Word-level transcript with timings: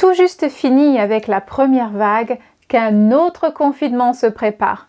tout 0.00 0.14
juste 0.14 0.48
fini 0.48 0.98
avec 0.98 1.26
la 1.26 1.42
première 1.42 1.90
vague 1.90 2.38
qu'un 2.68 3.12
autre 3.12 3.50
confinement 3.50 4.14
se 4.14 4.24
prépare. 4.24 4.88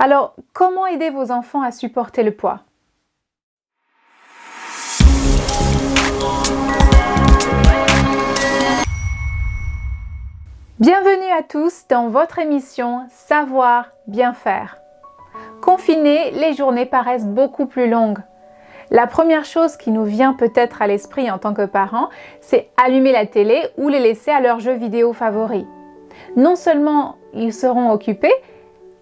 Alors, 0.00 0.34
comment 0.52 0.88
aider 0.88 1.08
vos 1.08 1.30
enfants 1.30 1.62
à 1.62 1.70
supporter 1.70 2.24
le 2.24 2.32
poids? 2.32 2.58
Bienvenue 10.80 11.30
à 11.38 11.44
tous 11.48 11.84
dans 11.88 12.08
votre 12.08 12.40
émission 12.40 13.06
Savoir 13.08 13.86
bien 14.08 14.34
faire. 14.34 14.78
Confinés, 15.62 16.32
les 16.32 16.54
journées 16.54 16.86
paraissent 16.86 17.26
beaucoup 17.26 17.66
plus 17.66 17.88
longues. 17.88 18.18
La 18.92 19.06
première 19.06 19.44
chose 19.44 19.76
qui 19.76 19.92
nous 19.92 20.04
vient 20.04 20.32
peut-être 20.32 20.82
à 20.82 20.88
l'esprit 20.88 21.30
en 21.30 21.38
tant 21.38 21.54
que 21.54 21.64
parents, 21.64 22.08
c'est 22.40 22.70
allumer 22.76 23.12
la 23.12 23.24
télé 23.24 23.62
ou 23.78 23.88
les 23.88 24.00
laisser 24.00 24.32
à 24.32 24.40
leurs 24.40 24.58
jeux 24.58 24.74
vidéo 24.74 25.12
favoris. 25.12 25.64
Non 26.34 26.56
seulement 26.56 27.14
ils 27.32 27.52
seront 27.52 27.92
occupés, 27.92 28.34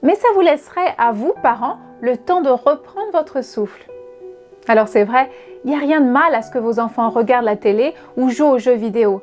mais 0.02 0.14
ça 0.14 0.28
vous 0.34 0.42
laisserait 0.42 0.94
à 0.98 1.12
vous, 1.12 1.32
parents, 1.42 1.78
le 2.02 2.18
temps 2.18 2.42
de 2.42 2.50
reprendre 2.50 3.12
votre 3.12 3.42
souffle. 3.42 3.90
Alors 4.66 4.88
c'est 4.88 5.04
vrai, 5.04 5.30
il 5.64 5.70
n'y 5.70 5.76
a 5.76 5.80
rien 5.80 6.02
de 6.02 6.10
mal 6.10 6.34
à 6.34 6.42
ce 6.42 6.50
que 6.50 6.58
vos 6.58 6.78
enfants 6.78 7.08
regardent 7.08 7.46
la 7.46 7.56
télé 7.56 7.94
ou 8.18 8.28
jouent 8.28 8.50
aux 8.50 8.58
jeux 8.58 8.74
vidéo. 8.74 9.22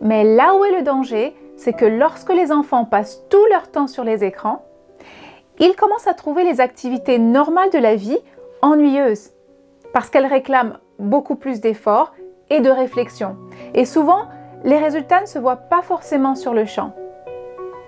Mais 0.00 0.22
là 0.22 0.54
où 0.54 0.64
est 0.64 0.76
le 0.76 0.82
danger, 0.82 1.34
c'est 1.56 1.72
que 1.72 1.84
lorsque 1.84 2.32
les 2.32 2.52
enfants 2.52 2.84
passent 2.84 3.24
tout 3.30 3.44
leur 3.50 3.68
temps 3.68 3.88
sur 3.88 4.04
les 4.04 4.22
écrans, 4.22 4.64
ils 5.58 5.74
commencent 5.74 6.06
à 6.06 6.14
trouver 6.14 6.44
les 6.44 6.60
activités 6.60 7.18
normales 7.18 7.70
de 7.70 7.78
la 7.78 7.96
vie 7.96 8.18
ennuyeuses 8.62 9.33
parce 9.94 10.10
qu'elles 10.10 10.26
réclament 10.26 10.78
beaucoup 10.98 11.36
plus 11.36 11.60
d'efforts 11.60 12.12
et 12.50 12.60
de 12.60 12.68
réflexion. 12.68 13.36
Et 13.72 13.86
souvent, 13.86 14.24
les 14.64 14.76
résultats 14.76 15.22
ne 15.22 15.26
se 15.26 15.38
voient 15.38 15.56
pas 15.56 15.80
forcément 15.80 16.34
sur 16.34 16.52
le 16.52 16.66
champ. 16.66 16.92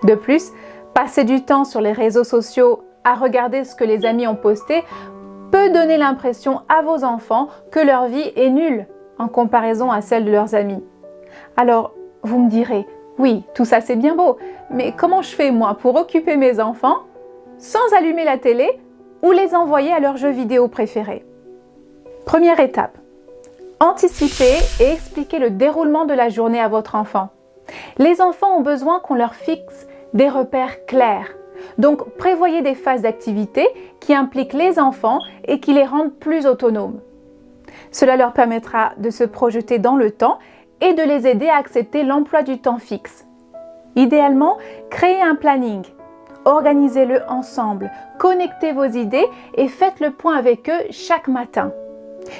De 0.03 0.15
plus, 0.15 0.51
passer 0.93 1.25
du 1.25 1.43
temps 1.43 1.65
sur 1.65 1.81
les 1.81 1.91
réseaux 1.91 2.23
sociaux 2.23 2.83
à 3.03 3.13
regarder 3.13 3.63
ce 3.63 3.75
que 3.75 3.83
les 3.83 4.05
amis 4.05 4.25
ont 4.25 4.35
posté 4.35 4.83
peut 5.51 5.69
donner 5.69 5.97
l'impression 5.97 6.61
à 6.69 6.81
vos 6.81 7.03
enfants 7.03 7.49
que 7.71 7.79
leur 7.79 8.07
vie 8.07 8.31
est 8.35 8.49
nulle 8.49 8.87
en 9.19 9.27
comparaison 9.27 9.91
à 9.91 10.01
celle 10.01 10.25
de 10.25 10.31
leurs 10.31 10.55
amis. 10.55 10.83
Alors, 11.55 11.93
vous 12.23 12.39
me 12.39 12.49
direz, 12.49 12.87
oui, 13.17 13.43
tout 13.53 13.65
ça 13.65 13.81
c'est 13.81 13.95
bien 13.95 14.15
beau, 14.15 14.37
mais 14.69 14.93
comment 14.95 15.21
je 15.21 15.35
fais 15.35 15.51
moi 15.51 15.75
pour 15.75 15.95
occuper 15.95 16.37
mes 16.37 16.59
enfants 16.59 16.99
sans 17.57 17.93
allumer 17.97 18.23
la 18.23 18.37
télé 18.37 18.79
ou 19.23 19.31
les 19.31 19.55
envoyer 19.55 19.91
à 19.91 19.99
leurs 19.99 20.17
jeux 20.17 20.31
vidéo 20.31 20.67
préférés? 20.67 21.25
Première 22.27 22.59
étape. 22.59 22.97
Anticiper 23.79 24.57
et 24.81 24.91
expliquer 24.91 25.39
le 25.39 25.49
déroulement 25.49 26.03
de 26.03 26.13
la 26.13 26.27
journée 26.27 26.59
à 26.59 26.67
votre 26.67 26.95
enfant. 26.95 27.29
Les 27.97 28.21
enfants 28.21 28.57
ont 28.57 28.61
besoin 28.61 28.99
qu'on 28.99 29.15
leur 29.15 29.33
fixe 29.33 29.87
des 30.13 30.27
repères 30.27 30.85
clairs. 30.87 31.29
Donc 31.77 32.03
prévoyez 32.17 32.61
des 32.61 32.75
phases 32.75 33.03
d'activité 33.03 33.65
qui 34.01 34.13
impliquent 34.13 34.51
les 34.51 34.77
enfants 34.77 35.19
et 35.45 35.61
qui 35.61 35.71
les 35.71 35.85
rendent 35.85 36.15
plus 36.15 36.45
autonomes. 36.45 36.99
Cela 37.91 38.17
leur 38.17 38.33
permettra 38.33 38.91
de 38.97 39.09
se 39.09 39.23
projeter 39.23 39.79
dans 39.79 39.95
le 39.95 40.11
temps 40.11 40.37
et 40.81 40.93
de 40.93 41.03
les 41.03 41.27
aider 41.27 41.47
à 41.47 41.55
accepter 41.55 42.03
l'emploi 42.03 42.43
du 42.43 42.59
temps 42.59 42.77
fixe. 42.77 43.25
Idéalement, 43.95 44.57
créez 44.89 45.21
un 45.21 45.35
planning. 45.35 45.83
Organisez-le 46.43 47.21
ensemble, 47.29 47.89
connectez 48.19 48.73
vos 48.73 48.83
idées 48.83 49.27
et 49.55 49.69
faites 49.69 50.01
le 50.01 50.11
point 50.11 50.35
avec 50.35 50.69
eux 50.69 50.87
chaque 50.91 51.29
matin. 51.29 51.71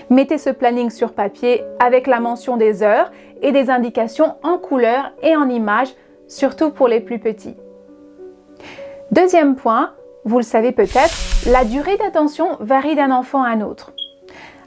Mettez 0.09 0.37
ce 0.37 0.49
planning 0.49 0.89
sur 0.89 1.13
papier 1.13 1.63
avec 1.79 2.07
la 2.07 2.19
mention 2.19 2.57
des 2.57 2.83
heures 2.83 3.11
et 3.41 3.51
des 3.51 3.69
indications 3.69 4.35
en 4.43 4.57
couleur 4.57 5.11
et 5.21 5.35
en 5.35 5.49
images, 5.49 5.93
surtout 6.27 6.71
pour 6.71 6.87
les 6.87 6.99
plus 6.99 7.19
petits. 7.19 7.55
Deuxième 9.11 9.55
point, 9.55 9.93
vous 10.25 10.37
le 10.37 10.43
savez 10.43 10.71
peut-être, 10.71 11.15
la 11.49 11.63
durée 11.63 11.95
d'attention 11.97 12.57
varie 12.59 12.95
d'un 12.95 13.11
enfant 13.11 13.43
à 13.43 13.49
un 13.49 13.61
autre. 13.61 13.93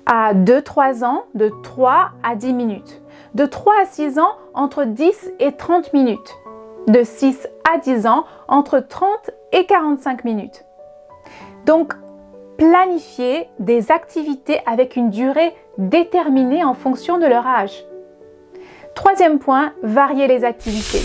À 0.07 0.33
2-3 0.33 1.05
ans, 1.05 1.25
de 1.35 1.53
3 1.63 2.11
à 2.23 2.35
10 2.35 2.55
minutes. 2.55 3.03
De 3.35 3.45
3 3.45 3.75
à 3.83 3.85
6 3.85 4.19
ans, 4.19 4.33
entre 4.55 4.85
10 4.85 5.33
et 5.39 5.53
30 5.53 5.93
minutes. 5.93 6.35
De 6.89 7.05
6 7.05 7.47
à 7.73 7.79
10 7.79 8.07
ans, 8.07 8.25
entre 8.49 8.81
30 8.81 9.31
et 9.53 9.67
45 9.67 10.25
minutes. 10.25 10.65
Donc, 11.67 11.93
planifier 12.61 13.49
des 13.59 13.91
activités 13.91 14.61
avec 14.67 14.95
une 14.95 15.09
durée 15.09 15.55
déterminée 15.79 16.63
en 16.63 16.75
fonction 16.75 17.17
de 17.17 17.25
leur 17.25 17.47
âge. 17.47 17.87
Troisième 18.95 19.39
point, 19.39 19.73
varier 19.83 20.27
les 20.27 20.45
activités. 20.45 21.01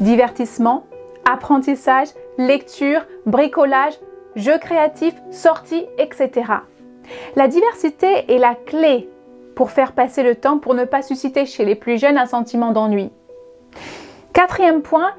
Divertissement, 0.00 0.86
apprentissage, 1.24 2.08
lecture, 2.36 3.06
bricolage, 3.26 3.94
jeux 4.34 4.58
créatifs, 4.58 5.14
sorties, 5.30 5.86
etc. 5.98 6.32
La 7.36 7.46
diversité 7.46 8.24
est 8.34 8.38
la 8.38 8.56
clé 8.56 9.08
pour 9.54 9.70
faire 9.70 9.92
passer 9.92 10.24
le 10.24 10.34
temps 10.34 10.58
pour 10.58 10.74
ne 10.74 10.84
pas 10.84 11.02
susciter 11.02 11.46
chez 11.46 11.64
les 11.64 11.76
plus 11.76 12.00
jeunes 12.00 12.18
un 12.18 12.26
sentiment 12.26 12.72
d'ennui. 12.72 13.12
Quatrième 14.32 14.82
point, 14.82 15.12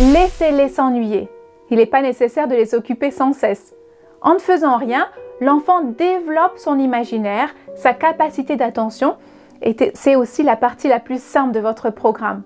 laissez-les 0.00 0.68
s'ennuyer. 0.68 1.28
Il 1.70 1.76
n'est 1.76 1.86
pas 1.86 2.02
nécessaire 2.02 2.48
de 2.48 2.56
les 2.56 2.74
occuper 2.74 3.12
sans 3.12 3.32
cesse. 3.32 3.76
En 4.22 4.34
ne 4.34 4.38
faisant 4.38 4.76
rien, 4.76 5.08
l'enfant 5.40 5.82
développe 5.82 6.56
son 6.56 6.78
imaginaire, 6.78 7.48
sa 7.74 7.92
capacité 7.92 8.56
d'attention, 8.56 9.16
et 9.62 9.76
c'est 9.94 10.16
aussi 10.16 10.42
la 10.42 10.56
partie 10.56 10.88
la 10.88 11.00
plus 11.00 11.22
simple 11.22 11.52
de 11.52 11.60
votre 11.60 11.90
programme. 11.90 12.42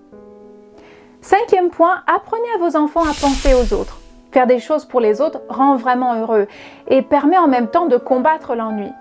Cinquième 1.21 1.69
point, 1.69 2.01
apprenez 2.07 2.47
à 2.55 2.59
vos 2.59 2.75
enfants 2.77 3.03
à 3.03 3.13
penser 3.19 3.53
aux 3.53 3.73
autres. 3.73 3.99
Faire 4.31 4.47
des 4.47 4.59
choses 4.59 4.85
pour 4.85 4.99
les 4.99 5.21
autres 5.21 5.41
rend 5.49 5.75
vraiment 5.75 6.15
heureux 6.15 6.47
et 6.87 7.01
permet 7.01 7.37
en 7.37 7.47
même 7.47 7.67
temps 7.67 7.87
de 7.87 7.97
combattre 7.97 8.55
l'ennui. 8.55 8.91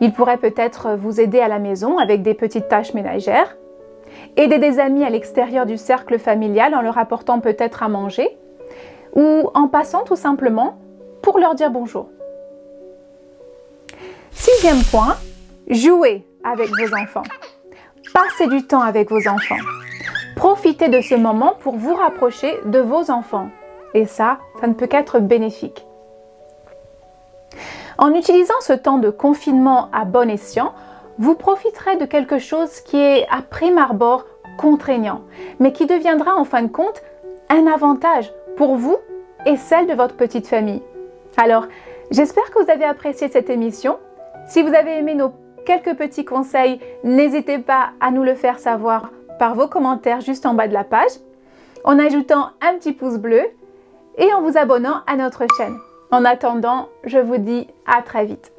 Il 0.00 0.12
pourrait 0.12 0.38
peut-être 0.38 0.94
vous 0.94 1.20
aider 1.20 1.40
à 1.40 1.48
la 1.48 1.58
maison 1.58 1.98
avec 1.98 2.22
des 2.22 2.34
petites 2.34 2.68
tâches 2.68 2.94
ménagères, 2.94 3.56
aider 4.36 4.58
des 4.58 4.78
amis 4.78 5.04
à 5.04 5.10
l'extérieur 5.10 5.66
du 5.66 5.76
cercle 5.76 6.18
familial 6.18 6.74
en 6.74 6.82
leur 6.82 6.98
apportant 6.98 7.40
peut-être 7.40 7.82
à 7.82 7.88
manger, 7.88 8.36
ou 9.14 9.50
en 9.54 9.68
passant 9.68 10.04
tout 10.04 10.16
simplement 10.16 10.76
pour 11.22 11.38
leur 11.38 11.54
dire 11.54 11.70
bonjour. 11.70 12.08
Sixième 14.32 14.82
point, 14.90 15.16
jouez 15.68 16.26
avec 16.44 16.68
vos 16.68 16.96
enfants. 16.96 17.22
Passez 18.12 18.48
du 18.48 18.66
temps 18.66 18.82
avec 18.82 19.10
vos 19.10 19.28
enfants. 19.28 19.62
Profitez 20.36 20.88
de 20.88 21.00
ce 21.00 21.14
moment 21.14 21.54
pour 21.60 21.76
vous 21.76 21.94
rapprocher 21.94 22.58
de 22.64 22.80
vos 22.80 23.10
enfants. 23.10 23.48
Et 23.94 24.06
ça, 24.06 24.38
ça 24.60 24.66
ne 24.66 24.74
peut 24.74 24.86
qu'être 24.86 25.20
bénéfique. 25.20 25.86
En 27.98 28.14
utilisant 28.14 28.60
ce 28.60 28.72
temps 28.72 28.98
de 28.98 29.10
confinement 29.10 29.88
à 29.92 30.04
bon 30.04 30.28
escient, 30.28 30.74
vous 31.18 31.34
profiterez 31.34 31.96
de 31.96 32.06
quelque 32.06 32.38
chose 32.38 32.80
qui 32.80 32.96
est 32.96 33.26
à 33.30 33.42
prime 33.42 33.78
abord 33.78 34.24
contraignant, 34.58 35.22
mais 35.60 35.72
qui 35.72 35.86
deviendra 35.86 36.34
en 36.34 36.44
fin 36.44 36.62
de 36.62 36.68
compte 36.68 37.02
un 37.48 37.66
avantage 37.66 38.32
pour 38.56 38.76
vous 38.76 38.96
et 39.46 39.56
celle 39.56 39.86
de 39.86 39.94
votre 39.94 40.16
petite 40.16 40.46
famille. 40.46 40.82
Alors, 41.36 41.66
j'espère 42.10 42.50
que 42.50 42.62
vous 42.62 42.70
avez 42.70 42.84
apprécié 42.84 43.28
cette 43.28 43.50
émission. 43.50 43.98
Si 44.46 44.62
vous 44.62 44.74
avez 44.74 44.98
aimé 44.98 45.14
nos 45.14 45.32
quelques 45.64 45.96
petits 45.96 46.24
conseils, 46.24 46.80
n'hésitez 47.04 47.58
pas 47.58 47.90
à 48.00 48.10
nous 48.10 48.22
le 48.22 48.34
faire 48.34 48.58
savoir 48.58 49.10
par 49.38 49.54
vos 49.54 49.68
commentaires 49.68 50.20
juste 50.20 50.46
en 50.46 50.54
bas 50.54 50.68
de 50.68 50.74
la 50.74 50.84
page, 50.84 51.12
en 51.84 51.98
ajoutant 51.98 52.50
un 52.60 52.74
petit 52.74 52.92
pouce 52.92 53.18
bleu 53.18 53.42
et 54.18 54.32
en 54.32 54.42
vous 54.42 54.58
abonnant 54.58 55.02
à 55.06 55.16
notre 55.16 55.44
chaîne. 55.56 55.76
En 56.10 56.24
attendant, 56.24 56.88
je 57.04 57.18
vous 57.18 57.38
dis 57.38 57.66
à 57.86 58.02
très 58.02 58.24
vite. 58.24 58.52